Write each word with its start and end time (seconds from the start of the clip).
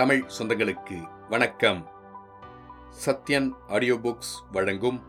தமிழ் 0.00 0.30
சொந்தங்களுக்கு 0.38 1.28
வணக்கம். 1.28 1.90
Sathyan 3.06 3.52
audio 3.68 3.94
books 3.94 4.50
வழங்கும் 4.52 5.02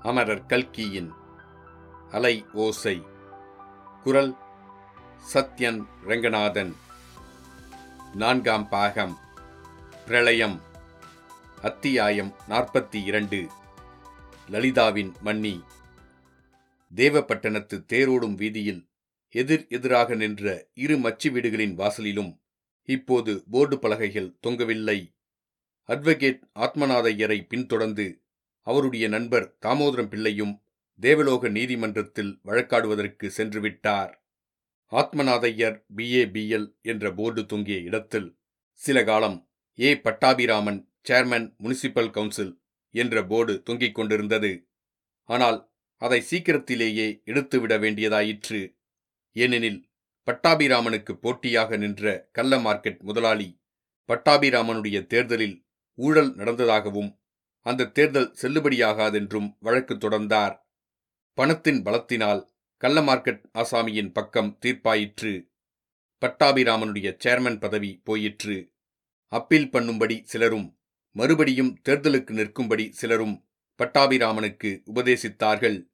அமரர் 0.00 0.46
கல்கியின் 0.46 1.12
அலை 2.10 2.46
ஓசை. 2.52 3.02
குரல் 4.02 4.36
சத்யன் 5.34 5.84
ரங்கநாதன். 6.02 6.76
நான்காம் 8.14 8.68
பாகம். 8.68 9.18
பிரளயம். 10.06 10.60
அத்தியாயம் 11.62 12.34
நாற்பத்தி 12.48 13.04
இரண்டு. 13.04 13.48
லலிதாவின் 14.48 15.12
மன்னி. 15.24 15.64
தேவப்பட்டணத்து 16.94 17.84
தேரோடும் 17.92 18.34
வீதியில் 18.34 18.88
எதிர் 19.28 19.66
எதிராக 19.68 20.14
நின்ற 20.14 20.66
இரு 20.74 20.96
மச்சு 20.96 21.30
வீடுகளின் 21.30 21.78
வாசலிலும் 21.78 22.42
இப்போது 22.84 23.44
போர்டு 23.50 23.78
பலகைகள் 23.78 24.36
தொங்கவில்லை. 24.46 25.12
அட்வொகேட் 25.88 26.42
ஆத்மநாதையரை 26.54 27.46
பின்தொடர்ந்து 27.48 28.22
அவருடைய 28.60 29.08
நண்பர் 29.08 29.56
தாமோதரம் 29.66 30.08
பிள்ளையும் 30.08 30.62
தேவலோக 31.00 31.48
நீதிமன்றத்தில் 31.48 32.40
வழக்காடுவதற்கு 32.44 33.26
சென்றுவிட்டார் 33.36 34.22
ஆத்மநாதையர் 34.90 35.84
பிஏபிஎல் 35.96 36.80
என்ற 36.82 37.12
போர்டு 37.12 37.46
தொங்கிய 37.46 37.78
இடத்தில் 37.78 38.38
சில 38.72 39.04
காலம் 39.04 39.48
A. 39.80 39.94
Pattabiraman 39.94 40.92
chairman 41.08 41.46
municipal 41.62 42.10
council 42.10 42.62
என்ற 42.90 43.24
போர்டு 43.24 43.62
தொங்கிக் 43.62 43.94
கொண்டிருந்தது. 43.94 44.68
ஆனால் 45.24 45.72
அதை 45.96 46.20
சீக்கிரத்திலேயே 46.20 47.22
எடுத்துவிட 47.24 47.78
வேண்டியதாயிற்று. 47.78 48.76
ஏனெனில் 49.32 49.80
பட்டாபிராமனுக்கு 50.28 51.12
போட்டியாக 51.12 51.76
நின்ற 51.76 52.28
கள்ள 52.32 52.56
மார்க்கெட் 52.56 53.00
முதலாளி 53.00 53.60
பட்டாபிராமனுடைய 54.08 55.06
தேர்தலில் 55.06 55.66
ஊழல் 55.94 56.34
நடந்ததாகவும் 56.34 57.22
அந்த 57.60 57.84
தேர்தல் 57.86 58.34
செல்லுபடியாகாதென்றும் 58.42 59.56
வழக்கு 59.58 59.94
தொடர்ந்தார். 59.94 60.58
பணத்தின் 61.32 61.82
பலத்தினால் 61.82 62.48
கள்ள 62.76 63.00
மார்க்கெட் 63.00 63.44
ஆசாமியின் 63.54 64.12
பக்கம் 64.12 64.58
தீர்ப்பாயிற்று. 64.60 65.50
பட்டாபிராமனுடைய 66.22 67.08
சேர்மன் 67.24 67.58
பதவி 67.60 68.00
போயிற்று. 68.04 68.74
அப்பீல் 69.28 69.70
பண்ணும்படி 69.72 70.22
சிலரும் 70.22 70.78
மறுபடியும் 71.10 71.80
தேர்தலுக்கு 71.88 72.30
நிற்கும்படி 72.30 72.92
சிலரும் 72.92 73.48
பட்டாபிராமனுக்கு 73.80 74.82
உபதேசித்தார்கள். 74.94 75.88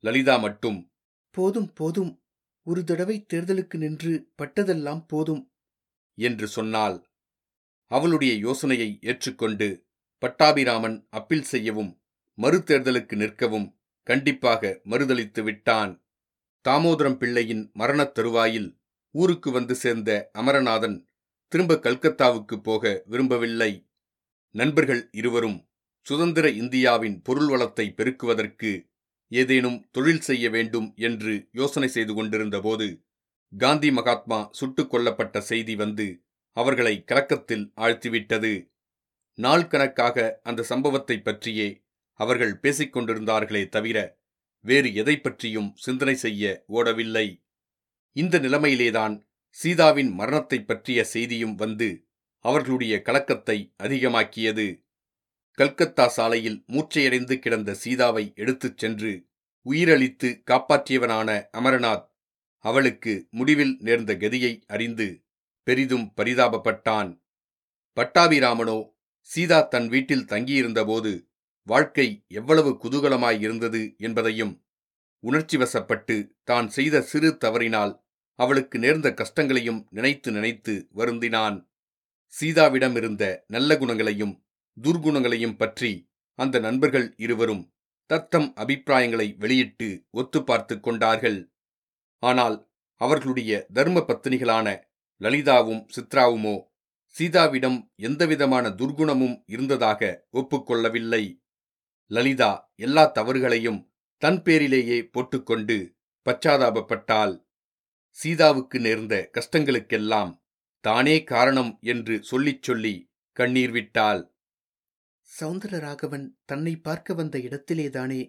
லலிதா 0.00 0.36
மட்டும் 0.36 0.92
போதும் 1.30 1.72
போதும் 1.72 2.19
ஒரு 2.62 2.84
தடவை 2.84 3.26
தேர்தலுக்கு 3.32 3.76
நின்று 3.76 4.32
பட்டதெல்லாம் 4.42 5.04
போதும். 5.06 5.52
என்று 6.14 6.46
சொன்னாள் 6.46 7.08
அவளுடைய 7.86 8.34
யோசனையை 8.34 8.98
ஏற்றுக்கொண்டு 9.02 9.86
பட்டாபிராமன் 10.18 11.06
அப்பீல் 11.10 11.42
செய்யவும் 11.42 12.02
மறுதேர்தலுக்கு 12.38 13.16
நிற்கவும் 13.16 13.74
கண்டிப்பாக 14.02 14.80
மறுதளித்து 14.84 15.42
விட்டான். 15.42 16.04
தாமோதரம் 16.68 17.16
பிள்ளையின் 17.16 17.70
மரணத் 17.72 18.14
தருவாயில் 18.14 18.78
ஊருக்கு 19.10 19.50
வந்து 19.50 19.74
சேர்ந்த 19.74 20.30
அமரநாதன் 20.32 21.08
திரும்ப 21.48 21.74
கல்கத்தாவுக்கு 21.74 22.62
போக 22.62 23.02
விரும்பவில்லை. 23.06 23.88
நண்பர்கள் 24.50 25.08
இருவரும் 25.12 25.68
சுதந்திர 26.00 26.50
இந்தியாவின் 26.50 27.22
பொருள் 27.22 27.48
வளத்தை 27.48 27.92
பெருக்குவதற்கு 27.96 28.89
ஏதேனும் 29.32 29.88
தொழில் 29.90 30.20
செய்ய 30.20 30.50
வேண்டும் 30.50 30.92
என்று 30.96 31.48
யோசனை 31.52 31.88
செய்து 31.88 32.14
கொண்டிருந்தபோது 32.14 33.02
காந்தி 33.58 33.92
மகாத்மா 33.92 34.48
சுட்டுக் 34.52 34.94
கொல்லப்பட்ட 34.94 35.38
செய்தி 35.38 35.74
வந்து 35.74 36.22
அவர்களை 36.56 37.04
கலக்கத்தில் 37.04 37.72
ஆழ்த்திவிட்டது. 37.76 38.70
நாள் 39.34 39.66
கணக்காக 39.66 40.40
அந்த 40.42 40.62
சம்பவத்தை 40.62 41.20
பற்றியே 41.20 41.84
அவர்கள் 42.12 42.58
பேசிக் 42.58 42.96
கொண்டிருந்தார்களே 42.96 43.68
தவிர 43.68 44.18
வேறு 44.60 44.94
எதை 44.94 45.20
பற்றியும் 45.20 45.72
சிந்தனை 45.76 46.14
செய்ய 46.14 46.64
ஓடவில்லை. 46.68 47.44
இந்த 48.12 48.38
நிலைமையிலேதான் 48.38 49.26
சீதாவின் 49.48 50.10
மரணத்தைப் 50.10 50.66
பற்றிய 50.66 51.04
செய்தியும் 51.04 51.54
வந்து 51.54 52.06
அவர்களுடைய 52.38 53.02
கலக்கத்தை 53.02 53.74
அதிகமாக்கியது. 53.82 54.84
கல்கத்தா 55.60 56.08
சாலையில் 56.08 56.64
மூச்சையடைந்து 56.66 57.38
கிடந்த 57.38 57.74
சீதாவை 57.74 58.32
எடுத்துச் 58.34 58.78
சென்று 58.78 59.26
உயிரளித்து 59.66 60.42
காப்பாற்றியவனான 60.50 61.42
அமரநாத் 61.52 62.06
அவளுக்கு 62.58 63.26
முடிவில் 63.30 63.76
நேர்ந்த 63.80 64.14
கதியை 64.14 64.62
அறிந்து 64.66 65.24
பெரிதும் 65.62 66.12
பரிதாபப்பட்டான். 66.16 67.22
பட்டாபிராமனோ 67.96 68.78
சீதா 69.20 69.60
தன் 69.60 69.88
வீட்டில் 69.88 70.24
தங்கியிருந்தபோது 70.24 71.28
வாழ்க்கை 71.62 72.24
எவ்வளவு 72.28 72.78
குதூகலமாயிருந்தது 72.82 73.96
என்பதையும் 73.96 74.64
உணர்ச்சி 75.20 75.56
வசப்பட்டு 75.56 76.30
தான் 76.44 76.68
செய்த 76.68 77.02
சிறு 77.02 77.36
தவறினால் 77.36 78.04
அவளுக்கு 78.34 78.78
நேர்ந்த 78.78 79.14
கஷ்டங்களையும் 79.14 79.86
நினைத்து 79.90 80.30
நினைத்து 80.30 80.88
வருந்தினான். 80.94 81.68
சீதாவிடம் 82.40 82.96
இருந்த 82.96 83.44
நல்ல 83.46 83.76
குணங்களையும் 83.78 84.44
துர்குணங்களையும் 84.76 85.56
பற்றி 85.56 85.92
அந்த 86.34 86.58
நண்பர்கள் 86.58 87.14
இருவரும் 87.16 87.64
தத்தம் 88.06 88.48
அபிப்பிராயங்களை 88.54 89.26
வெளியிட்டு 89.34 89.88
ஒத்து 90.10 90.44
பார்த்து 90.44 90.80
கொண்டார்கள். 90.80 91.38
ஆனால் 92.18 92.56
அவர்களுடைய 92.96 93.66
தர்ம 93.72 93.98
பத்தினிகளான 94.00 94.68
லலிதாவும் 95.20 95.82
சித்ராவுமோ 95.96 96.56
சீதாவிடம் 97.16 97.78
எந்தவிதமான 97.96 98.68
துர்குணமும் 98.68 99.36
இருந்ததாக 99.46 100.10
ஒப்புக்கொள்ளவில்லை 100.32 101.22
லலிதா 102.10 102.50
எல்லா 102.74 103.04
தவறுகளையும் 103.14 103.80
தன் 104.22 104.42
பேரிலேயே 104.42 104.98
போட்டுக்கொண்டு 105.04 105.76
பச்சாதாபப்பட்டாள். 106.26 107.34
சீதாவுக்கு 108.16 108.78
நேர்ந்த 108.80 109.14
கஷ்டங்களுக்கெல்லாம் 109.32 110.32
தானே 110.84 111.16
காரணம் 111.24 111.72
என்று 111.82 112.14
சொல்லிச் 112.22 112.62
சொல்லி 112.62 112.94
கண்ணீர் 113.36 113.70
விட்டாள். 113.70 114.20
சௌந்தரராகவன் 115.30 116.26
தன்னை 116.44 116.74
பார்க்க 116.80 117.14
வந்த 117.14 117.38
இடத்திலேதானே 117.38 118.20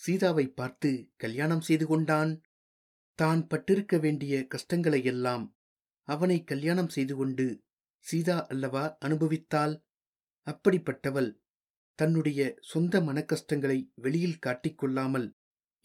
சீதாவை 0.00 0.46
பார்த்து 0.50 0.90
கல்யாணம் 1.16 1.60
செய்து 1.60 1.86
கொண்டான்? 1.86 2.32
தான் 3.18 3.42
பட்டிருக்க 3.46 3.96
வேண்டிய 3.98 4.34
கஷ்டங்களையெல்லாம் 4.54 5.44
அவனை 6.08 6.38
கல்யாணம் 6.44 6.88
செய்து 6.88 7.14
கொண்டு 7.16 7.46
சீதா 8.06 8.38
அல்லவா 8.52 8.84
அனுபவித்தாள்? 9.06 9.74
அப்படிப்பட்டவள் 10.46 11.30
தன்னுடைய 11.98 12.40
சொந்த 12.62 13.00
மனக்கஷ்டங்களை 13.00 13.78
வெளியில் 14.04 14.42
காட்டிக்கொள்ளாமல் 14.46 15.28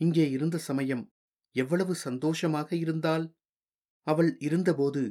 இங்கே 0.02 0.26
இருந்த 0.30 0.58
சமயம் 0.70 1.04
எவ்வளவு 1.56 1.94
சந்தோஷமாக 2.06 2.70
இருந்தாள்? 2.76 3.26
அவள் 4.08 4.32
இருந்தபோது 4.40 5.02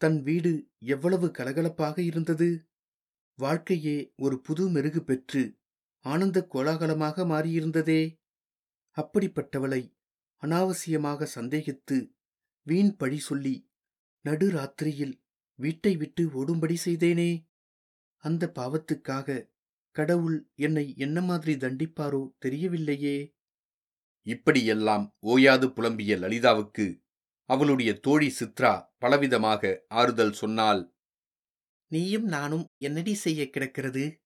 தன் 0.00 0.18
வீடு 0.22 0.52
எவ்வளவு 0.94 1.26
கலகலப்பாக 1.38 1.96
இருந்தது? 2.10 2.48
வாழ்க்கையே 3.42 3.96
ஒரு 4.16 4.36
புது 4.40 4.64
மெருகு 4.68 5.00
பெற்று 5.00 5.42
ஆனந்த 6.04 6.38
கோலாகலமாக 6.52 7.24
மாறியிருந்ததே. 7.24 8.02
அப்படிப்பட்டவளை 8.96 9.82
அனாவசியமாக 10.42 11.28
சந்தேகித்து 11.34 11.96
வீண் 12.66 12.92
பழி 12.96 13.18
சொல்லி 13.18 13.54
நடுராத்திரியில் 14.24 15.14
வீட்டை 15.58 15.92
விட்டு 15.96 16.22
ஓடும்படி 16.40 16.76
செய்தேனே. 16.84 17.30
அந்த 18.24 18.52
பாவத்துக்காக 18.58 19.38
கடவுள் 19.96 20.38
என்னை 20.56 20.86
என்ன 20.96 21.18
மாதிரி 21.20 21.54
தண்டிப்பாரோ 21.56 22.22
தெரியவில்லையே. 22.44 23.18
இப்படியெல்லாம் 24.26 25.04
ஓயாது 25.32 25.66
புலம்பிய 25.66 26.16
லலிதாவுக்கு 26.22 26.86
அவளுடைய 27.50 27.90
தோழி 27.98 28.28
சித்ரா 28.38 28.72
பலவிதமாக 28.98 29.72
ஆறுதல் 29.92 30.34
சொன்னாள் 30.40 30.82
நீயும் 31.90 32.24
நானும் 32.24 32.64
என்னடி 32.78 33.14
செய்ய 33.14 33.50
கிடக்கிறது? 33.50 34.22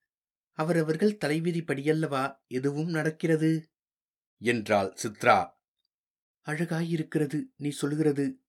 அவரவர்கள் 0.52 1.18
தலைவிதிப்படியல்லவா 1.24 2.36
எதுவும் 2.46 2.88
நடக்கிறது? 2.88 3.70
என்றாள் 4.38 4.96
சித்ரா. 5.02 5.50
அழகாயிருக்கிறது 6.46 7.42
நீ 7.56 7.68
சொல்கிறது 7.68 8.40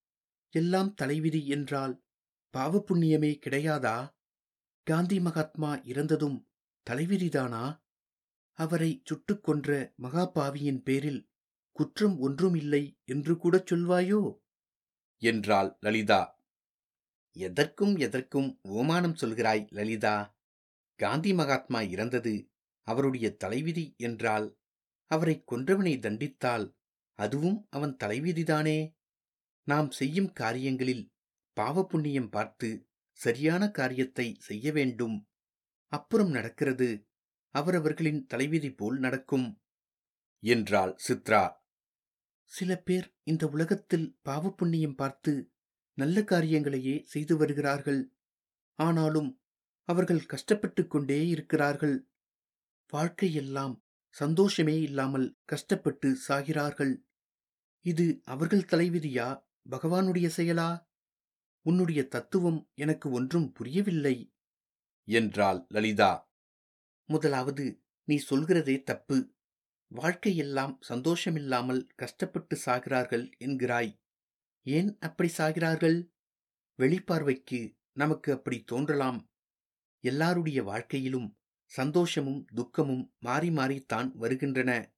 எல்லாம் 0.50 0.94
தலைவிதி 0.94 1.48
என்றால் 1.48 2.04
பாவ 2.50 2.84
புண்ணியமே 2.88 3.40
கிடையாதா? 3.46 4.14
காந்தி 4.84 5.20
மகாத்மா 5.20 5.76
இறந்ததும் 5.76 6.48
தலைவிதிதானா? 6.90 7.84
அவரை 8.54 9.02
சுட்டுக் 9.06 9.44
கொன்ற 9.44 9.94
மகாபாவியின் 10.02 10.82
பேரில் 10.82 11.30
குற்றம் 11.72 12.20
ஒன்றும் 12.20 12.56
இல்லை 12.56 13.00
என்று 13.06 13.38
கூட 13.38 13.64
சொல்வாயோ? 13.72 14.40
என்றாள் 15.18 15.78
லலிதா. 15.80 16.35
எதற்கும் 17.36 17.96
எதற்கும் 17.98 18.50
ஓமானம் 18.64 19.18
சொல்கிறாய் 19.22 19.64
லலிதா? 19.70 20.16
காந்தி 21.00 21.34
மகாத்மா 21.34 21.80
இறந்தது 21.82 22.36
அவருடைய 22.88 23.28
தலைவிதி 23.36 23.86
என்றால் 23.98 24.48
அவரை 25.12 25.36
கொன்றவனை 25.52 25.94
தண்டித்தால் 26.00 26.66
அதுவும் 27.20 27.58
அவன் 27.70 27.96
தலைவிதிதானே? 28.04 28.80
நாம் 29.68 29.90
செய்யும் 29.92 30.32
காரியங்களில் 30.32 31.06
பாவ 31.58 31.84
புண்ணியம் 31.84 32.30
பார்த்து 32.30 32.70
சரியான 33.20 33.64
காரியத்தை 33.72 34.28
செய்ய 34.40 34.72
வேண்டும். 34.72 35.18
அப்புறம் 35.94 36.30
நடக்கிறது 36.30 36.90
அவரவர்களின் 37.56 38.22
தலைவிதி 38.26 38.70
போல் 38.72 38.98
நடக்கும் 38.98 39.48
என்றாள் 40.44 40.94
சித்ரா. 41.08 41.44
சில 42.52 42.72
பேர் 42.78 43.08
இந்த 43.24 43.44
உலகத்தில் 43.48 44.08
பாவ 44.22 44.50
புண்ணியம் 44.50 44.96
பார்த்து 44.96 45.34
நல்ல 45.96 46.22
காரியங்களையே 46.22 47.02
செய்து 47.04 47.38
வருகிறார்கள். 47.38 48.14
ஆனாலும் 48.76 49.42
அவர்கள் 49.84 50.26
கஷ்டப்பட்டுக் 50.26 50.90
கொண்டே 50.90 51.28
இருக்கிறார்கள். 51.28 52.10
வாழ்க்கையெல்லாம் 52.94 53.84
சந்தோஷமே 54.10 54.82
இல்லாமல் 54.82 55.38
கஷ்டப்பட்டு 55.46 56.18
சாகிறார்கள். 56.28 57.04
இது 57.82 58.22
அவர்கள் 58.24 58.60
தலைவிதியா 58.60 59.44
பகவானுடைய 59.70 60.30
செயலா? 60.38 60.88
உன்னுடைய 61.62 62.08
தத்துவம் 62.08 62.70
எனக்கு 62.74 63.12
ஒன்றும் 63.12 63.52
புரியவில்லை. 63.52 64.34
என்றாள் 65.04 65.66
லலிதா. 65.70 66.32
முதலாவது 67.06 67.82
நீ 68.04 68.24
சொல்கிறதே 68.30 68.84
தப்பு. 68.84 69.34
வாழ்க்கையெல்லாம் 69.96 70.78
சந்தோஷமில்லாமல் 70.90 71.88
கஷ்டப்பட்டு 71.96 72.60
சாகிறார்கள் 72.66 73.32
என்கிறாய். 73.40 74.04
ஏன் 74.68 74.98
அப்படி 75.00 75.32
சாகிறார்கள்? 75.38 76.10
வெளிப்பார்வைக்கு 76.80 77.76
நமக்கு 77.92 78.34
அப்படி 78.34 78.64
தோன்றலாம். 78.64 79.30
எல்லாருடைய 80.04 80.64
வாழ்க்கையிலும் 80.64 81.38
சந்தோஷமும் 81.72 82.46
துக்கமும் 82.56 83.14
மாறி 83.20 83.50
மாறித்தான் 83.50 84.12
வருகின்றன. 84.12 84.94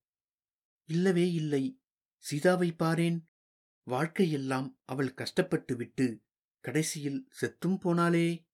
இல்லவே 0.88 1.32
இல்லை. 1.32 1.80
சீதாவை 2.16 2.74
பாரேன். 2.78 3.18
வாழ்க்கையெல்லாம் 3.86 4.74
அவள் 4.84 5.14
கஷ்டப்பட்டு 5.14 5.76
விட்டு 5.76 6.22
கடைசியில் 6.60 7.28
செத்தும் 7.40 7.78
போனாளே. 7.84 8.46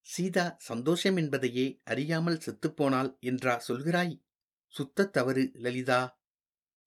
சீதா 0.00 0.56
சந்தோஷம் 0.58 1.16
என்பதையே 1.16 1.80
அறியாமல் 1.84 2.38
செத்துப்போனாள் 2.38 3.18
என்றா 3.18 3.62
சொல்கிறாய்? 3.68 4.22
சுத்த 4.68 5.06
தவறு 5.06 5.50
லலிதா. 5.54 6.20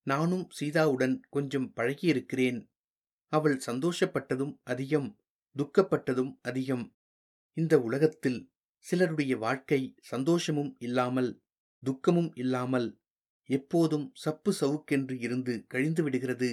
நானும் 0.08 0.50
சீதாவுடன் 0.60 1.20
கொஞ்சம் 1.30 1.74
பழகியிருக்கிறேன். 1.76 2.60
அவள் 3.34 3.58
சந்தோஷப்பட்டதும் 3.68 4.54
அதிகம் 4.64 5.10
துக்கப்பட்டதும் 5.56 6.34
அதிகம். 6.42 6.86
இந்த 7.58 7.74
உலகத்தில் 7.82 8.40
சிலருடைய 8.86 9.34
வாழ்க்கை 9.38 9.82
சந்தோஷமும் 10.02 10.72
இல்லாமல் 10.80 11.32
துக்கமும் 11.84 12.32
இல்லாமல் 12.36 12.88
எப்போதும் 13.50 14.06
சப்பு 14.14 14.52
சவுக்கென்று 14.60 15.16
இருந்து 15.20 15.54
கழிந்து 15.68 16.04
விடுகிறது. 16.04 16.50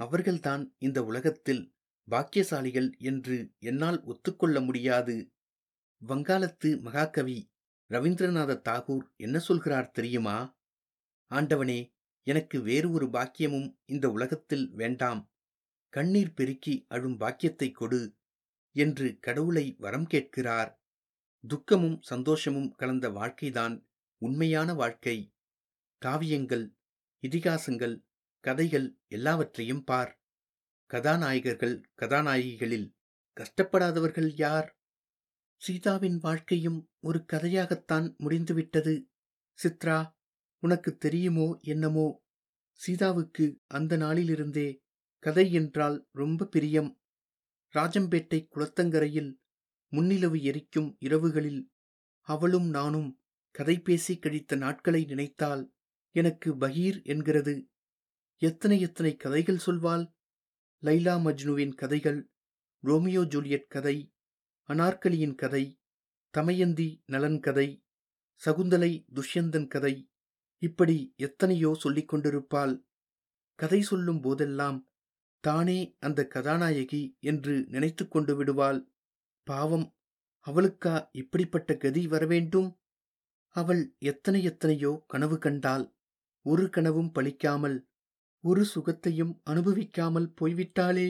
அவர்கள்தான் 0.00 0.74
இந்த 0.78 0.98
உலகத்தில் 1.04 1.62
பாக்கியசாலிகள் 2.08 2.88
என்று 3.00 3.36
என்னால் 3.58 4.00
ஒத்துக்கொள்ள 4.04 4.60
முடியாது. 4.60 5.16
வங்காளத்து 6.02 6.70
மகாகவி 6.80 7.38
ரவீந்திரநாத 7.90 8.60
தாகூர் 8.68 9.06
என்ன 9.16 9.38
சொல்கிறார் 9.38 9.90
தெரியுமா? 9.90 10.38
ஆண்டவனே 11.30 11.80
எனக்கு 12.26 12.62
வேறு 12.62 12.90
ஒரு 12.90 13.06
பாக்கியமும் 13.06 13.68
இந்த 13.84 14.10
உலகத்தில் 14.10 14.66
வேண்டாம். 14.72 15.20
கண்ணீர் 15.94 16.34
பெருக்கி 16.34 16.84
அழும் 16.88 17.16
பாக்கியத்தை 17.16 17.70
கொடு 17.70 18.16
என்று 18.76 19.18
கடவுளை 19.18 19.76
வரம் 19.78 20.06
கேட்கிறார். 20.06 20.82
துக்கமும் 21.48 21.98
சந்தோஷமும் 22.02 22.70
கலந்த 22.72 23.10
வாழ்க்கைதான் 23.10 23.88
உண்மையான 24.22 24.74
வாழ்க்கை. 24.74 25.34
காவியங்கள் 26.02 26.66
இதிகாசங்கள் 27.22 27.96
கதைகள் 28.40 28.98
எல்லாவற்றையும் 29.08 29.84
பார். 29.84 30.20
கதாநாயகர்கள் 30.90 31.76
கதாநாயகிகளில் 31.96 32.88
கஷ்டப்படாதவர்கள் 33.36 34.30
யார்? 34.34 34.68
சீதாவின் 35.60 36.18
வாழ்க்கையும் 36.18 36.90
ஒரு 37.00 37.24
கதையாகத்தான் 37.32 38.16
முடிந்துவிட்டது. 38.16 39.08
சித்ரா 39.58 39.98
உனக்கு 40.62 40.96
தெரியுமோ 40.96 41.58
என்னமோ? 41.62 42.08
சீதாவுக்கு 42.80 43.46
அந்த 43.66 43.96
நாளிலிருந்தே 43.96 44.68
கதை 45.24 45.52
என்றால் 45.52 45.96
ரொம்ப 46.12 46.46
பிரியம். 46.46 46.90
ராஜம்பேட்டை 47.74 48.40
குளத்தங்கரையில் 48.54 49.30
முன்னிலவு 49.92 50.38
எரிக்கும் 50.42 50.90
இரவுகளில் 51.00 51.62
அவளும் 52.28 52.68
நானும் 52.68 53.10
கதை 53.54 53.76
பேசி 53.80 54.14
கழித்த 54.18 54.56
நாட்களை 54.56 55.04
நினைத்தால் 55.04 55.62
எனக்கு 56.10 56.50
பகீர் 56.54 56.98
என்கிறது. 57.04 57.54
எத்தனை 58.42 58.80
எத்தனை 58.80 59.12
கதைகள் 59.16 59.64
சொல்வாள்? 59.66 60.04
லைலா 60.82 61.14
மஜ்னுவின் 61.26 61.74
கதைகள் 61.74 62.20
ரோமியோ 62.84 63.22
ஜூலியட் 63.24 63.68
கதை 63.68 63.96
அனார்கலியின் 64.68 65.34
கதை 65.34 65.64
தமயந்தி 66.34 66.88
நலன் 67.06 67.40
கதை 67.40 67.68
சகுந்தலை 68.42 68.92
துஷ்யந்தன் 69.14 69.66
கதை 69.66 69.94
இப்படி 70.62 70.96
எத்தனையோ 71.16 71.70
சொல்லிக் 71.74 72.08
கொண்டிருப்பாள். 72.08 72.74
கதை 73.58 73.80
சொல்லும் 73.82 74.20
போதெல்லாம் 74.20 74.78
தானே 75.44 75.96
அந்த 75.98 76.20
கதாநாயகி 76.26 77.02
என்று 77.20 77.54
நினைத்து 77.68 78.08
கொண்டு 78.08 78.36
விடுவாள்? 78.36 78.80
பாவம் 79.46 79.86
அவளுக்கா 80.46 80.94
இப்படிப்பட்ட 81.12 81.76
கதி 81.76 82.02
வரவேண்டும்? 82.06 82.70
அவள் 83.48 83.82
எத்தனை 84.02 84.40
எத்தனையோ 84.42 84.92
கனவு 85.06 85.36
கண்டாள் 85.38 85.84
ஒரு 86.46 86.64
கனவும் 86.66 87.10
பழிக்காமல் 87.14 87.76
ஒரு 88.44 88.62
சுகத்தையும் 88.74 89.34
அனுபவிக்காமல் 89.50 90.32
போய்விட்டாளே? 90.40 91.08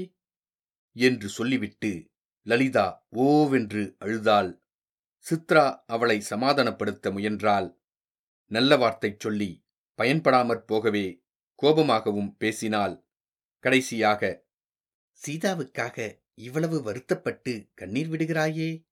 என்று 0.96 1.28
சொல்லிவிட்டு 1.28 1.92
லலிதா 2.46 2.86
ஓவென்று 3.16 3.82
அழுதாள். 3.98 4.50
சித்ரா 5.26 5.64
அவளை 5.86 6.18
சமாதானப்படுத்த 6.30 7.12
முயன்றாள். 7.12 7.68
நல்ல 8.50 8.76
வார்த்தை 8.76 9.10
சொல்லி 9.18 9.50
பயன்படாமற் 9.98 10.66
போகவே 10.66 11.06
கோபமாகவும் 11.62 12.30
பேசினாள். 12.38 12.94
கடைசியாக 13.64 14.46
சீதாவுக்காக 15.26 16.22
இவ்வளவு 16.34 16.82
வருத்தப்பட்டு 16.82 17.70
கண்ணீர் 17.74 18.10
விடுகிறாயே 18.10 18.86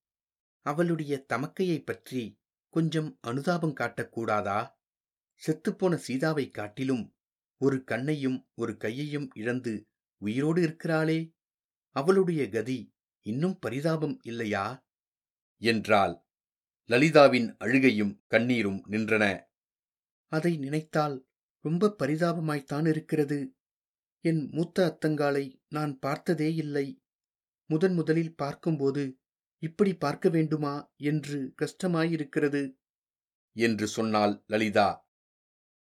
அவளுடைய 0.60 1.24
தமக்கையைப் 1.32 1.84
பற்றி 1.84 2.40
கொஞ்சம் 2.68 3.18
அனுதாபம் 3.20 3.76
காட்டக்கூடாதா? 3.76 4.60
செத்துப்போன 5.46 5.94
சீதாவை 5.94 6.50
காட்டிலும் 6.50 7.16
ஒரு 7.56 7.84
கண்ணையும் 7.84 8.48
ஒரு 8.54 8.76
கையையும் 8.76 9.28
இழந்து 9.34 9.88
உயிரோடு 10.22 10.62
இருக்கிறாளே 10.62 11.34
அவளுடைய 11.90 12.48
கதி 12.48 12.94
இன்னும் 13.26 13.58
பரிதாபம் 13.58 14.18
இல்லையா? 14.22 14.86
என்றாள். 15.62 16.24
லலிதாவின் 16.88 17.56
அழுகையும் 17.56 18.24
கண்ணீரும் 18.30 18.80
நின்றன. 18.90 19.24
அதை 20.26 20.56
நினைத்தால் 20.56 21.28
ரொம்ப 21.60 21.94
பரிதாபமாய்த்தான் 21.98 22.88
இருக்கிறது 22.88 23.56
என் 24.24 24.48
மூத்த 24.52 24.84
அத்தங்காலை 24.88 25.60
நான் 25.68 25.98
பார்த்ததே 25.98 26.54
இல்லை. 26.54 27.02
முதன் 27.66 27.94
முதலில் 27.94 28.36
பார்க்கும்போது 28.36 29.18
இப்படி 29.58 29.94
பார்க்க 29.94 30.28
வேண்டுமா? 30.28 30.92
என்று 30.96 31.54
கஷ்டமாயிருக்கிறது. 31.62 32.74
என்று 33.52 33.86
சொன்னாள் 33.86 34.44
லலிதா. 34.46 35.10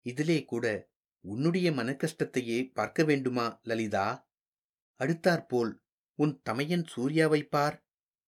இதிலே 0.02 0.44
கூட 0.44 0.88
உன்னுடைய 1.20 1.70
மனக்கஷ்டத்தையே 1.70 2.72
பார்க்க 2.72 3.04
வேண்டுமா 3.04 3.60
லலிதா? 3.62 4.32
அடுத்தாற்போல் 4.96 5.72
உன் 6.14 6.40
தமையன் 6.42 6.86
சூர்யாவை 6.86 7.42
பார். 7.42 7.86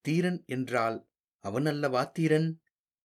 தீரன் 0.01 0.43
என்றால் 0.45 1.09
அவன் 1.39 1.65
அல்லவா 1.65 2.03
தீரன்? 2.03 2.61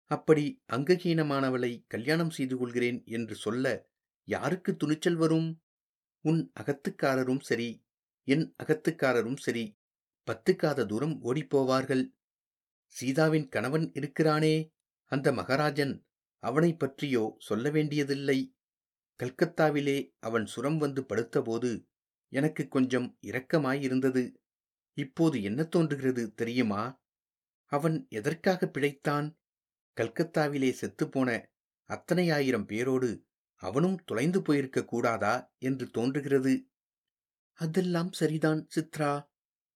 அப்படி 0.05 0.63
அங்ககீனமானவளை 0.73 1.85
கல்யாணம் 1.89 2.31
செய்து 2.31 2.57
கொள்கிறேன் 2.57 3.03
என்று 3.07 3.35
சொல்ல 3.35 3.93
யாருக்கு 4.25 4.77
துணிச்சல் 4.77 5.15
வரும்? 5.15 5.64
உன் 6.25 6.53
அகத்துக்காரரும் 6.61 7.41
சரி 7.41 7.85
என் 8.29 8.55
அகத்துக்காரரும் 8.63 9.37
சரி 9.37 9.65
பத்துக்காத 10.27 10.87
தூரம் 10.87 11.23
ஓடிப்போவார்கள். 11.23 12.05
சீதாவின் 12.87 13.49
கணவன் 13.49 13.93
இருக்கிறானே 13.93 14.73
அந்த 15.05 15.33
மகாராஜன் 15.33 16.05
அவனைப் 16.43 16.79
பற்றியோ 16.79 17.37
சொல்ல 17.39 17.71
வேண்டியதில்லை. 17.71 18.55
கல்கத்தாவிலே 19.23 20.15
அவன் 20.19 20.47
சுரம் 20.47 20.79
வந்து 20.79 21.03
படுத்தபோது 21.03 21.71
எனக்கு 22.33 22.69
கொஞ்சம் 22.69 23.19
இரக்கமாயிருந்தது. 23.27 24.35
இப்போது 24.99 25.43
என்ன 25.43 25.63
தோன்றுகிறது 25.65 26.35
தெரியுமா? 26.35 26.83
அவன் 27.73 28.07
எதற்காக 28.09 28.67
பிழைத்தான்? 28.67 29.37
கல்கத்தாவிலே 30.01 30.71
செத்துப்போன 30.81 31.47
அத்தனை 31.91 32.31
ஆயிரம் 32.31 32.67
பேரோடு 32.67 33.27
அவனும் 33.65 34.05
தொலைந்து 34.05 34.43
போயிருக்க 34.43 34.85
கூடாதா 34.85 35.53
என்று 35.59 35.91
தோன்றுகிறது. 35.91 36.69
அதெல்லாம் 37.53 38.13
சரிதான் 38.13 38.69
சித்ரா. 38.75 39.29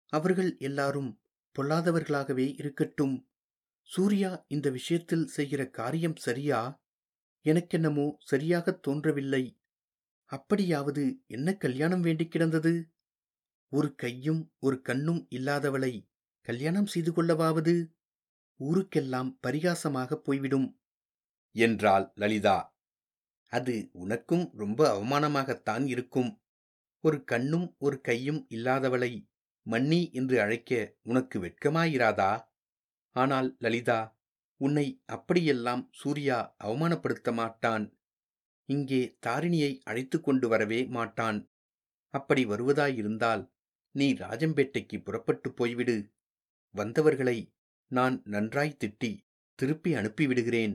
அவர்கள் 0.08 0.58
எல்லாரும் 0.58 1.20
பொல்லாதவர்களாகவே 1.60 2.54
இருக்கட்டும். 2.58 3.27
சூர்யா 3.84 4.46
இந்த 4.48 4.70
விஷயத்தில் 4.70 5.27
செய்கிற 5.27 5.70
காரியம் 5.70 6.15
சரியா? 6.15 6.84
எனக்கென்னமோ 7.44 8.15
சரியாகத் 8.20 8.82
தோன்றவில்லை. 8.82 9.60
அப்படியாவது 10.25 11.22
என்ன 11.27 11.56
கல்யாணம் 11.56 12.01
வேண்டிக் 12.01 12.32
கிடந்தது? 12.32 12.89
ஒரு 13.70 13.96
கையும் 13.96 14.54
ஒரு 14.60 14.82
கண்ணும் 14.82 15.27
இல்லாதவளை 15.30 16.10
கல்யாணம் 16.42 16.88
செய்து 16.88 17.12
கொள்ளவாவது? 17.12 17.94
ஊருக்கெல்லாம் 18.60 19.38
பரிகாசமாக 19.48 20.15
போய்விடும். 20.15 20.80
என்றாள் 21.51 22.12
லலிதா. 22.15 22.75
அது 23.58 23.76
உனக்கும் 23.94 24.46
ரொம்ப 24.54 24.82
அவமானமாகத்தான் 24.96 25.86
இருக்கும். 25.86 26.32
ஒரு 27.04 27.18
கண்ணும் 27.24 27.68
ஒரு 27.78 27.98
கையும் 28.02 28.42
இல்லாதவளை 28.50 29.12
மன்னி 29.66 30.02
என்று 30.12 30.36
அழைக்க 30.42 30.72
உனக்கு 31.02 31.38
வெட்கமாயிராதா? 31.40 32.32
ஆனால் 33.16 33.50
லலிதா 33.60 34.00
உன்னை 34.62 34.88
அப்படியெல்லாம் 35.06 35.84
சூர்யா 35.92 36.38
அவமானப்படுத்த 36.64 37.30
மாட்டான். 37.34 37.86
இங்கே 38.70 39.02
தாரிணியை 39.26 39.72
அழைத்து 39.84 40.18
கொண்டு 40.22 40.48
வரவே 40.48 40.80
மாட்டான். 40.88 41.40
அப்படி 42.14 42.44
வருவதாயிருந்தால் 42.46 43.44
நீ 43.96 44.08
ராஜம்பேட்டைக்கு 44.14 44.98
புறப்பட்டு 45.04 45.50
போய்விடு. 45.50 45.98
வந்தவர்களை 46.76 47.38
நான் 47.92 48.16
நன்றாய் 48.26 48.80
திட்டி 48.80 49.12
திருப்பி 49.60 49.92
அனுப்பிவிடுகிறேன். 49.94 50.74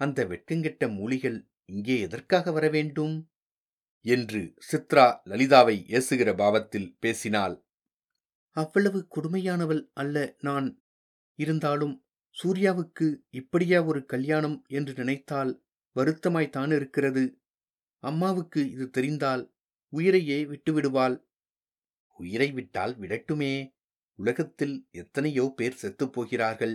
அந்த 0.00 0.18
வெட்கங்கெட்ட 0.24 0.84
மூலிகள் 0.88 1.38
இங்கே 1.68 2.00
எதற்காக 2.00 2.52
வர 2.52 2.68
வேண்டும்? 2.68 3.14
என்று 4.04 4.54
சித்ரா 4.72 5.06
லலிதாவை 5.24 5.76
ஏசுகிற 5.88 6.34
பாவத்தில் 6.34 6.96
பேசினாள். 7.00 7.54
அவ்வளவு 8.56 9.06
கொடுமையானவள் 9.16 9.90
அல்ல 9.92 10.36
நான். 10.40 10.82
இருந்தாலும் 11.38 11.94
சூர்யாவுக்கு 12.36 13.06
இப்படியா 13.30 13.82
ஒரு 13.82 14.04
கல்யாணம் 14.04 14.64
என்று 14.68 14.92
நினைத்தால் 14.94 15.52
வருத்தமாய்த்தான் 15.96 16.74
இருக்கிறது. 16.74 17.24
அம்மாவுக்கு 18.02 18.70
இது 18.70 18.90
தெரிந்தால் 18.90 19.54
உயிரையே 19.92 20.44
விட்டுவிடுவாள். 20.44 21.16
உயிரை 22.18 22.52
விட்டால் 22.52 22.98
விடட்டுமே. 22.98 23.54
உலகத்தில் 24.18 24.88
எத்தனையோ 24.90 25.52
பேர் 25.56 25.74
செத்துப் 25.74 26.12
போகிறார்கள். 26.12 26.74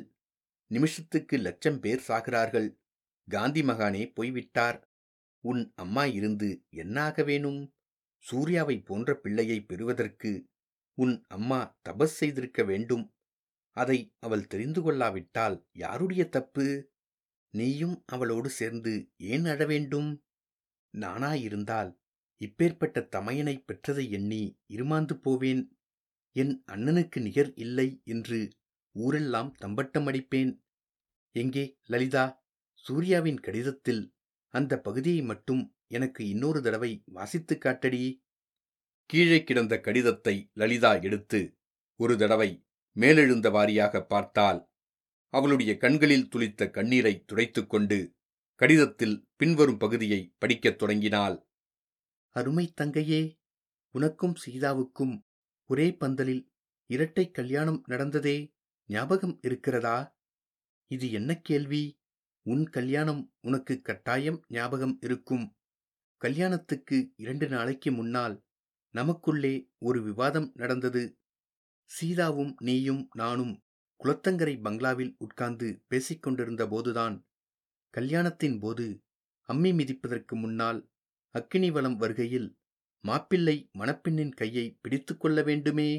நிமிஷத்துக்கு 0.71 1.37
லட்சம் 1.37 1.79
பேர் 1.79 2.03
சாகிறார்கள். 2.07 2.69
காந்தி 3.29 3.61
மகானே 3.61 4.03
போய்விட்டார். 4.13 4.79
உன் 5.43 5.61
அம்மா 5.75 6.03
இருந்து 6.05 6.49
என்னாக 6.75 7.23
வேணும்? 7.23 7.61
சூர்யாவை 8.25 8.75
போன்ற 8.79 9.09
பிள்ளையை 9.15 9.59
பெறுவதற்கு 9.61 10.31
உன் 10.97 11.15
அம்மா 11.27 11.59
தபஸ் 11.89 12.17
செய்திருக்க 12.19 12.63
வேண்டும். 12.63 13.05
அதை 13.77 13.99
அவள் 14.19 14.47
தெரிந்து 14.47 14.81
கொள்ளாவிட்டால் 14.81 15.57
யாருடைய 15.73 16.23
தப்பு? 16.29 16.65
நீயும் 17.53 17.95
அவளோடு 18.05 18.49
சேர்ந்து 18.49 18.93
ஏன் 19.17 19.45
அழ 19.45 19.65
வேண்டும்? 19.65 20.09
நானாயிருந்தால் 20.93 21.91
இப்பேற்பட்ட 22.41 22.97
தமையனை 23.15 23.55
பெற்றதை 23.67 24.05
எண்ணி 24.09 24.43
இருமாந்து 24.67 25.15
போவேன். 25.21 25.63
என் 26.35 26.53
அண்ணனுக்கு 26.71 27.19
நிகர் 27.21 27.51
இல்லை 27.55 27.87
என்று 28.03 28.39
ஊரெல்லாம் 28.95 29.51
தம்பட்டம் 29.53 30.07
அடிப்பேன் 30.07 30.51
எங்கே 31.35 31.65
லலிதா? 31.85 32.25
சூர்யாவின் 32.81 33.39
கடிதத்தில் 33.39 34.13
அந்த 34.47 34.79
பகுதியை 34.79 35.21
மட்டும் 35.21 35.75
எனக்கு 35.87 36.27
இன்னொரு 36.27 36.61
தடவை 36.61 37.03
வாசித்துக் 37.05 37.61
காட்டடி. 37.61 38.23
கீழே 39.05 39.43
கிடந்த 39.43 39.79
கடிதத்தை 39.79 40.49
லலிதா 40.53 40.95
எடுத்து 40.95 41.57
ஒரு 41.95 42.17
தடவை 42.17 42.65
மேலெழுந்த 42.99 43.49
வாரியாக 43.49 44.01
பார்த்தால் 44.01 44.69
அவளுடைய 45.27 45.77
கண்களில் 45.77 46.27
துளித்த 46.35 46.69
கண்ணீரை 46.69 47.23
துடைத்துக் 47.25 47.69
கொண்டு 47.69 48.15
கடிதத்தில் 48.55 49.27
பின்வரும் 49.35 49.77
பகுதியை 49.77 50.33
படிக்கத் 50.37 50.77
தொடங்கினாள். 50.77 51.47
அருமை 52.29 52.71
தங்கையே 52.71 53.39
உனக்கும் 53.91 54.35
சீதாவுக்கும் 54.45 55.23
ஒரே 55.65 55.95
பந்தலில் 55.95 56.51
இரட்டை 56.85 57.31
கல்யாணம் 57.31 57.83
நடந்ததே 57.87 58.53
ஞாபகம் 58.87 59.39
இருக்கிறதா? 59.41 60.17
இது 60.87 61.11
என்ன 61.11 61.41
கேள்வி? 61.41 61.98
உன் 62.45 62.63
கல்யாணம் 62.69 63.33
உனக்கு 63.39 63.81
கட்டாயம் 63.81 64.43
ஞாபகம் 64.47 64.97
இருக்கும். 65.01 65.45
கல்யாணத்துக்கு 66.21 66.97
இரண்டு 67.15 67.47
நாளைக்கு 67.47 67.91
முன்னால் 67.91 68.35
நமக்குள்ளே 68.89 69.69
ஒரு 69.77 70.03
விவாதம் 70.03 70.51
நடந்தது. 70.55 71.03
சீதாவும் 71.89 72.53
நீயும் 72.59 73.09
நானும் 73.13 73.53
குளத்தங்கரை 73.99 74.61
பங்களாவில் 74.61 75.15
உட்கார்ந்து 75.17 75.83
பேசிக்கொண்டிருந்த 75.87 76.67
போதுதான் 76.67 77.15
கல்யாணத்தின் 77.93 78.59
போது 78.59 79.03
அம்மி 79.49 79.71
மிதிப்பதற்கு 79.71 80.35
முன்னால் 80.35 80.79
அக்கினிவலம் 81.35 81.95
வருகையில் 81.95 82.57
மாப்பிள்ளை 83.03 83.69
மணப்பெண்ணின் 83.77 84.33
கையை 84.33 84.77
பிடித்து 84.81 85.17
கொள்ள 85.17 85.43
வேண்டுமே? 85.43 85.89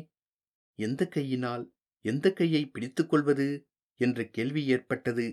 எந்த 0.79 1.09
கையினால் 1.09 1.65
எந்த 2.05 2.33
கையை 2.33 2.63
பிடித்துக்கொள்வது 2.67 3.67
என்ற 4.01 4.25
கேள்வி 4.25 4.67
ஏற்பட்டது. 4.67 5.27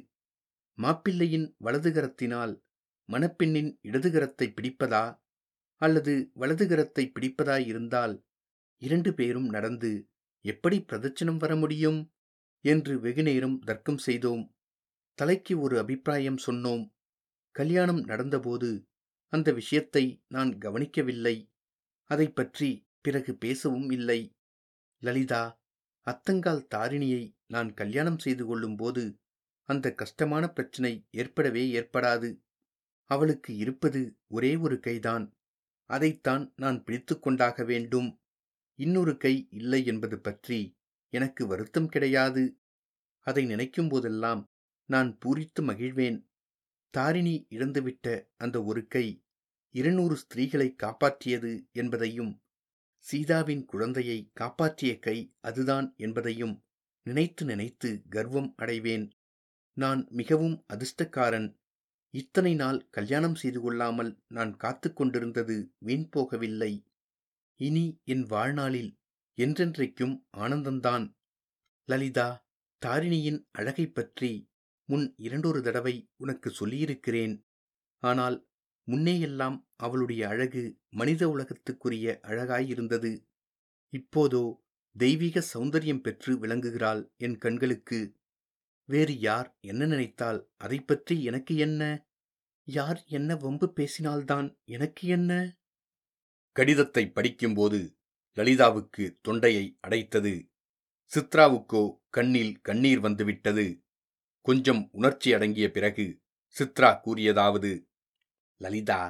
மாப்பிள்ளையின் 0.77 1.47
வலதுகரத்தினால் 1.65 2.53
மணப்பெண்ணின் 3.09 3.71
இடதுகரத்தை 3.81 4.47
பிடிப்பதா? 4.53 5.05
அல்லது 5.81 6.13
வலதுகரத்தை 6.35 7.03
பிடிப்பதாயிருந்தால் 7.11 8.15
இரண்டு 8.81 9.13
பேரும் 9.13 9.45
நடந்து 9.45 9.91
எப்படி 10.45 10.77
பிரதட்சணம் 10.81 11.37
வர 11.37 11.55
முடியும்? 11.55 11.99
என்று 12.65 12.93
வெகுநேரம் 12.99 13.57
தர்க்கம் 13.59 13.97
செய்தோம். 13.97 14.43
தலைக்கு 15.17 15.53
ஒரு 15.59 15.75
அபிப்பிராயம் 15.79 16.39
சொன்னோம். 16.47 16.83
கல்யாணம் 17.55 18.01
நடந்தபோது 18.03 18.69
அந்த 19.33 19.51
விஷயத்தை 19.51 20.03
நான் 20.27 20.51
கவனிக்கவில்லை. 20.57 21.35
அதை 22.09 22.27
பற்றி 22.29 22.69
பிறகு 23.01 23.31
பேசவும் 23.35 23.89
இல்லை. 23.89 24.19
லலிதா 25.01 25.43
அத்தங்கால் 26.07 26.67
தாரிணியை 26.75 27.23
நான் 27.45 27.73
கல்யாணம் 27.73 28.19
செய்து 28.19 28.43
கொள்ளும்போது 28.45 29.03
அந்த 29.69 29.93
கஷ்டமான 29.93 30.49
பிரச்சனை 30.49 31.07
ஏற்படவே 31.11 31.63
ஏற்படாது. 31.79 32.39
அவளுக்கு 33.03 33.55
இருப்பது 33.55 34.15
ஒரே 34.27 34.55
ஒரு 34.55 34.79
கைதான். 34.79 35.25
அதைத்தான் 35.85 36.53
நான் 36.55 36.83
பிடித்து 36.83 37.19
கொண்டாக 37.19 37.63
வேண்டும். 37.63 38.19
இன்னொரு 38.75 39.17
கை 39.17 39.47
இல்லை 39.49 39.85
என்பது 39.85 40.19
பற்றி 40.19 40.77
எனக்கு 41.09 41.47
வருத்தம் 41.47 41.87
கிடையாது. 41.87 42.43
அதை 43.19 43.45
நினைக்கும் 43.45 43.87
போதெல்லாம் 43.87 44.41
நான் 44.85 45.17
பூரித்து 45.25 45.61
மகிழ்வேன். 45.61 46.19
தாரிணி 46.89 47.47
இழந்துவிட்ட 47.49 48.07
அந்த 48.37 48.63
ஒரு 48.63 48.87
கை 48.87 49.23
இருநூறு 49.75 50.15
ஸ்திரீகளை 50.15 50.67
காப்பாற்றியது 50.83 51.51
என்பதையும் 51.71 52.41
சீதாவின் 53.05 53.65
குழந்தையை 53.65 54.19
காப்பாற்றிய 54.33 54.99
கை 54.99 55.17
அதுதான் 55.39 55.93
என்பதையும் 55.97 56.55
நினைத்து 57.03 57.45
நினைத்து 57.45 57.89
கர்வம் 58.09 58.53
அடைவேன். 58.55 59.05
நான் 59.77 60.01
மிகவும் 60.09 60.57
அதிர்ஷ்டக்காரன். 60.73 61.47
இத்தனை 62.13 62.53
நாள் 62.55 62.79
கல்யாணம் 62.89 63.35
செய்து 63.35 63.59
கொள்ளாமல் 63.61 64.11
நான் 64.27 64.53
காத்து 64.55 64.89
கொண்டிருந்தது 64.93 65.55
வீண் 65.77 66.07
போகவில்லை. 66.15 66.71
இனி 67.59 67.85
என் 68.03 68.25
வாழ்நாளில் 68.25 68.91
என்றென்றைக்கும் 69.37 70.15
ஆனந்தந்தான் 70.37 71.05
லலிதா 71.89 72.27
தாரிணியின் 72.81 73.39
அழகை 73.51 73.85
பற்றி 73.87 74.31
முன் 74.89 75.05
இரண்டொரு 75.17 75.61
தடவை 75.61 75.95
உனக்கு 76.15 76.49
சொல்லியிருக்கிறேன். 76.49 77.35
ஆனால் 78.03 78.37
முன்னேயெல்லாம் 78.87 79.57
அவளுடைய 79.75 80.21
அழகு 80.27 80.63
மனித 80.89 81.21
உலகத்துக்குரிய 81.27 82.07
அழகாயிருந்தது. 82.21 83.11
இப்போதோ 83.93 84.43
தெய்வீக 84.95 85.43
சௌந்தரியம் 85.53 86.01
பெற்று 86.01 86.31
விளங்குகிறாள் 86.39 87.01
என் 87.17 87.37
கண்களுக்கு. 87.37 87.99
வேறு 88.89 89.19
யார் 89.19 89.57
என்ன 89.61 89.85
நினைத்தால் 89.85 90.39
அதை 90.57 90.79
பற்றி 90.79 91.23
எனக்கு 91.23 91.55
என்ன? 91.55 91.81
யார் 92.67 93.03
என்ன 93.07 93.35
வம்பு 93.35 93.73
பேசினால்தான் 93.75 94.47
எனக்கு 94.65 95.07
என்ன? 95.07 95.31
கடிதத்தை 96.51 97.03
படிக்கும்போது 97.09 97.79
லலிதாவுக்கு 98.37 99.19
தொண்டையை 99.21 99.65
அடைத்தது. 99.87 100.33
சித்ராவுக்கோ 101.11 101.83
கண்ணில் 102.09 102.61
கண்ணீர் 102.61 102.99
வந்துவிட்டது. 102.99 103.67
கொஞ்சம் 104.41 104.89
உணர்ச்சி 104.91 105.33
அடங்கிய 105.33 105.71
பிறகு 105.71 106.05
சித்ரா 106.55 106.89
கூறியதாவது 107.03 107.71
லலிதா 108.61 109.01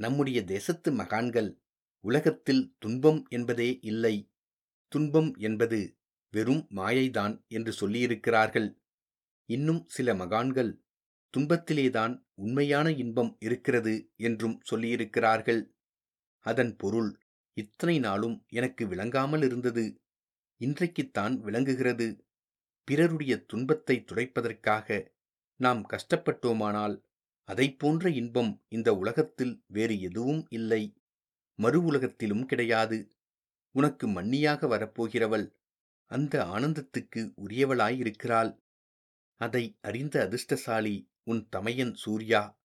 நம்முடைய 0.00 0.44
தேசத்து 0.44 0.92
மகான்கள் 0.92 1.50
உலகத்தில் 2.04 2.74
துன்பம் 2.78 3.20
என்பதே 3.28 3.78
இல்லை. 3.82 4.30
துன்பம் 4.88 5.30
என்பது 5.38 5.98
வெறும் 6.32 6.64
மாயைதான் 6.76 7.34
என்று 7.48 7.72
சொல்லியிருக்கிறார்கள். 7.80 8.68
இன்னும் 9.46 9.84
சில 9.88 10.14
மகான்கள் 10.14 10.82
துன்பத்திலேதான் 11.34 12.24
உண்மையான 12.34 12.90
இன்பம் 12.90 13.36
இருக்கிறது 13.38 14.10
என்றும் 14.16 14.60
சொல்லியிருக்கிறார்கள். 14.70 15.62
அதன் 16.38 16.76
பொருள் 16.76 17.20
இத்தனை 17.52 17.98
நாளும் 17.98 18.44
எனக்கு 18.48 18.86
விளங்காமல் 18.86 19.42
இருந்தது. 19.42 19.84
இன்றைக்குத்தான் 20.60 21.40
விளங்குகிறது. 21.40 22.26
பிறருடைய 22.84 23.44
துன்பத்தை 23.44 24.04
துடைப்பதற்காக 24.04 24.88
நாம் 25.56 25.86
கஷ்டப்பட்டோமானால் 25.88 26.96
அதைப் 27.44 27.78
போன்ற 27.78 28.10
இன்பம் 28.10 28.64
இந்த 28.68 28.94
உலகத்தில் 28.94 29.62
வேறு 29.66 30.00
எதுவும் 30.00 30.46
இல்லை. 30.50 30.82
மறு 31.58 31.84
உலகத்திலும் 31.84 32.46
கிடையாது. 32.46 32.98
உனக்கு 33.74 34.08
மன்னியாக 34.08 34.66
வரப்போகிறவள் 34.66 35.46
அந்த 36.10 36.44
ஆனந்தத்துக்கு 36.44 37.20
உரியவளாயிருக்கிறாள். 37.46 38.50
அதை 39.36 39.78
அறிந்த 39.80 40.22
அதிர்ஷ்டசாலி 40.22 41.10
உன் 41.22 41.48
தமையன் 41.48 41.94
சூர்யா. 41.94 42.58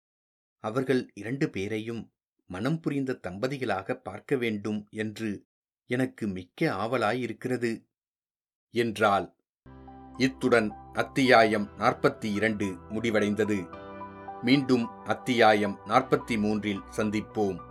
அவர்கள் 0.59 1.11
இரண்டு 1.13 1.49
பேரையும் 1.49 2.11
மனம் 2.45 2.79
புரிந்த 2.79 3.19
தம்பதிகளாக 3.23 3.93
பார்க்க 3.93 4.35
வேண்டும் 4.35 4.87
என்று 4.89 5.45
எனக்கு 5.85 6.27
மிக்க 6.27 6.71
ஆவலாயிருக்கிறது. 6.71 7.87
என்றாள். 8.71 9.33
இத்துடன் 10.17 10.71
அத்தியாயம் 10.93 11.69
நாற்பத்தி 11.77 12.33
இரண்டு 12.33 12.65
முடிவடைந்தது. 12.65 13.77
மீண்டும் 14.43 14.87
அத்தியாயம் 14.87 15.79
நாற்பத்தி 15.85 16.39
மூன்றில் 16.39 16.79
சந்திப்போம். 16.79 17.68